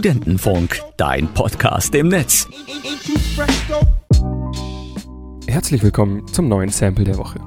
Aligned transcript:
Studentenfunk, 0.00 0.80
dein 0.96 1.28
Podcast 1.34 1.94
im 1.94 2.08
Netz. 2.08 2.48
Herzlich 5.46 5.82
willkommen 5.82 6.26
zum 6.26 6.48
neuen 6.48 6.70
Sample 6.70 7.04
der 7.04 7.18
Woche. 7.18 7.38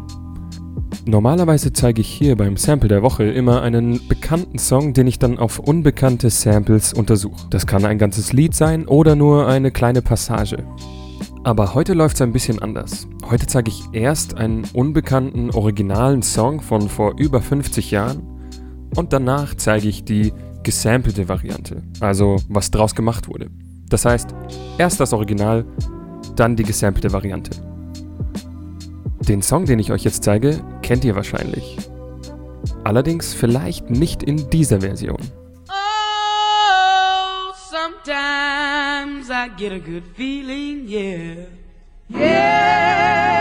Normalerweise 1.08 1.74
zeige 1.74 2.02
ich 2.02 2.08
hier 2.08 2.36
beim 2.36 2.56
Sample 2.56 2.90
der 2.90 3.02
Woche 3.02 3.24
immer 3.24 3.64
einen 3.64 4.08
bekannten 4.08 4.60
Song, 4.60 4.94
den 4.94 5.08
ich 5.08 5.18
dann 5.18 5.40
auf 5.40 5.58
unbekannte 5.58 6.30
Samples 6.30 6.94
untersuche. 6.94 7.48
Das 7.50 7.66
kann 7.66 7.86
ein 7.86 7.98
ganzes 7.98 8.34
Lied 8.34 8.54
sein 8.54 8.86
oder 8.88 9.16
nur 9.16 9.48
eine 9.48 9.72
kleine 9.72 10.04
Passage. 10.04 10.64
Aber 11.44 11.74
heute 11.74 11.96
läuft 11.96 12.18
es 12.18 12.22
ein 12.22 12.34
bisschen 12.34 12.62
anders. 12.62 13.08
Heute 13.32 13.48
zeige 13.48 13.72
ich 13.72 13.82
erst 13.94 14.38
einen 14.38 14.66
unbekannten 14.74 15.50
originalen 15.50 16.22
Song 16.22 16.62
von 16.62 16.88
vor 16.88 17.16
über 17.18 17.42
50 17.42 17.90
Jahren 17.90 18.22
und 18.96 19.12
danach 19.12 19.56
zeige 19.56 19.88
ich 19.88 20.06
die 20.06 20.34
gesampelte 20.64 21.28
Variante, 21.28 21.84
also 22.00 22.38
was 22.50 22.72
draus 22.72 22.96
gemacht 22.96 23.28
wurde. 23.28 23.50
Das 23.90 24.06
heißt, 24.06 24.34
erst 24.78 25.00
das 25.00 25.14
Original, 25.14 25.66
dann 26.36 26.56
die 26.56 26.64
gesampelte 26.64 27.12
Variante. 27.14 27.52
Den 29.28 29.42
Song, 29.42 29.66
den 29.66 29.80
ich 29.80 29.92
euch 29.92 30.04
jetzt 30.04 30.24
zeige, 30.24 30.60
kennt 30.82 31.06
ihr 31.06 31.16
wahrscheinlich. 31.16 31.78
Allerdings 32.84 33.34
vielleicht 33.34 33.90
nicht 33.90 34.24
in 34.24 34.50
dieser 34.50 34.82
Version. 34.82 35.20
Oh, 35.70 37.54
sometimes 37.72 39.30
I 39.30 39.50
get 39.58 39.72
a 39.72 39.80
good 39.80 40.04
feeling, 40.16 40.88
yeah. 40.88 41.46
Yeah. 42.10 43.33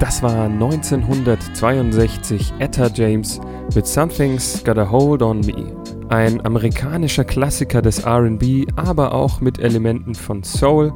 Das 0.00 0.22
war 0.22 0.44
1962 0.44 2.52
Etta 2.58 2.90
James 2.92 3.40
mit 3.74 3.86
Something's 3.86 4.62
Got 4.62 4.78
a 4.78 4.90
Hold 4.90 5.22
on 5.22 5.40
Me. 5.40 5.74
Ein 6.08 6.44
amerikanischer 6.44 7.24
Klassiker 7.24 7.80
des 7.80 8.06
RB, 8.06 8.66
aber 8.76 9.14
auch 9.14 9.40
mit 9.40 9.58
Elementen 9.58 10.14
von 10.14 10.42
Soul, 10.42 10.92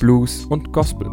Blues 0.00 0.44
und 0.46 0.72
Gospel. 0.72 1.08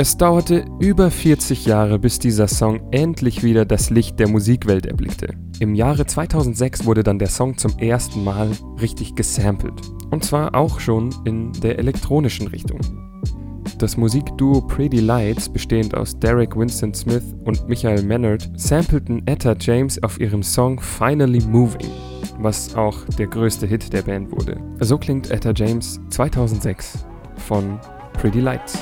Es 0.00 0.16
dauerte 0.16 0.64
über 0.78 1.10
40 1.10 1.66
Jahre, 1.66 1.98
bis 1.98 2.20
dieser 2.20 2.46
Song 2.46 2.78
endlich 2.92 3.42
wieder 3.42 3.64
das 3.64 3.90
Licht 3.90 4.20
der 4.20 4.28
Musikwelt 4.28 4.86
erblickte. 4.86 5.34
Im 5.58 5.74
Jahre 5.74 6.06
2006 6.06 6.84
wurde 6.84 7.02
dann 7.02 7.18
der 7.18 7.26
Song 7.26 7.58
zum 7.58 7.76
ersten 7.80 8.22
Mal 8.22 8.52
richtig 8.80 9.16
gesampelt. 9.16 9.74
Und 10.12 10.22
zwar 10.22 10.54
auch 10.54 10.78
schon 10.78 11.12
in 11.24 11.50
der 11.62 11.80
elektronischen 11.80 12.46
Richtung. 12.46 12.78
Das 13.78 13.96
Musikduo 13.96 14.60
Pretty 14.60 15.00
Lights, 15.00 15.48
bestehend 15.48 15.96
aus 15.96 16.16
Derek 16.16 16.56
Winston 16.56 16.94
Smith 16.94 17.34
und 17.44 17.68
Michael 17.68 18.04
Mannert, 18.04 18.48
sampleten 18.54 19.26
Etta 19.26 19.56
James 19.58 20.00
auf 20.04 20.20
ihrem 20.20 20.44
Song 20.44 20.78
Finally 20.80 21.40
Moving, 21.40 21.90
was 22.38 22.72
auch 22.76 23.04
der 23.18 23.26
größte 23.26 23.66
Hit 23.66 23.92
der 23.92 24.02
Band 24.02 24.30
wurde. 24.30 24.60
So 24.78 24.96
klingt 24.96 25.32
Etta 25.32 25.50
James 25.52 25.98
2006 26.10 27.04
von 27.48 27.80
Pretty 28.12 28.38
Lights. 28.38 28.78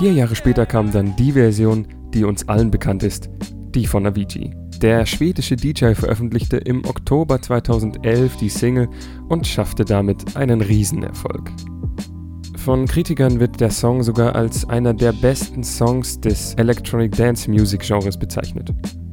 Vier 0.00 0.14
Jahre 0.14 0.34
später 0.34 0.64
kam 0.64 0.90
dann 0.90 1.14
die 1.16 1.32
Version, 1.32 1.86
die 2.14 2.24
uns 2.24 2.48
allen 2.48 2.70
bekannt 2.70 3.02
ist, 3.02 3.28
die 3.74 3.86
von 3.86 4.06
Avicii. 4.06 4.54
Der 4.80 5.04
schwedische 5.04 5.56
DJ 5.56 5.92
veröffentlichte 5.92 6.56
im 6.56 6.86
Oktober 6.86 7.42
2011 7.42 8.38
die 8.38 8.48
Single 8.48 8.88
und 9.28 9.46
schaffte 9.46 9.84
damit 9.84 10.38
einen 10.38 10.62
Riesenerfolg. 10.62 11.52
Von 12.56 12.86
Kritikern 12.86 13.40
wird 13.40 13.60
der 13.60 13.68
Song 13.68 14.02
sogar 14.02 14.34
als 14.34 14.66
einer 14.66 14.94
der 14.94 15.12
besten 15.12 15.62
Songs 15.62 16.18
des 16.18 16.54
Electronic 16.54 17.14
Dance 17.14 17.50
Music 17.50 17.82
Genres 17.82 18.18
bezeichnet. 18.18 18.72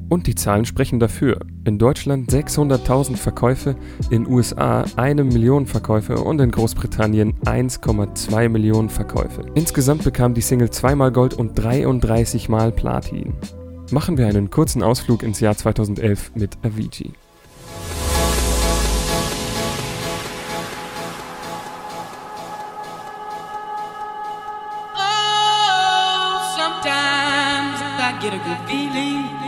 Und 0.09 0.27
die 0.27 0.35
Zahlen 0.35 0.65
sprechen 0.65 0.99
dafür. 0.99 1.39
In 1.65 1.77
Deutschland 1.77 2.31
600.000 2.31 3.17
Verkäufe, 3.17 3.75
in 4.09 4.25
USA 4.25 4.85
eine 4.95 5.25
Million 5.25 5.65
Verkäufe 5.65 6.17
und 6.17 6.39
in 6.39 6.51
Großbritannien 6.51 7.33
1,2 7.45 8.47
Millionen 8.47 8.89
Verkäufe. 8.89 9.41
Insgesamt 9.55 10.05
bekam 10.05 10.33
die 10.33 10.41
Single 10.41 10.69
zweimal 10.69 11.11
Gold 11.11 11.33
und 11.33 11.55
33 11.55 12.47
Mal 12.47 12.71
Platin. 12.71 13.33
Machen 13.91 14.17
wir 14.17 14.27
einen 14.27 14.49
kurzen 14.49 14.81
Ausflug 14.81 15.23
ins 15.23 15.39
Jahr 15.41 15.57
2011 15.57 16.31
mit 16.35 16.57
Avicii. 16.63 17.11
Oh, 24.95 26.39
sometimes 26.55 27.81
I 27.99 28.13
get 28.21 28.33
a 28.33 28.37
good 28.37 28.57
feeling, 28.67 29.46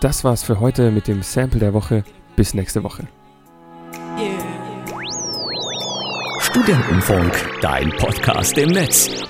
Das 0.00 0.24
war's 0.24 0.42
für 0.42 0.60
heute 0.60 0.90
mit 0.90 1.06
dem 1.08 1.22
Sample 1.22 1.60
der 1.60 1.74
Woche. 1.74 2.04
Bis 2.34 2.54
nächste 2.54 2.82
Woche. 2.82 3.06
Studentenfunk, 6.40 7.32
dein 7.60 7.90
Podcast 7.90 8.56
im 8.56 8.70
Netz. 8.70 9.29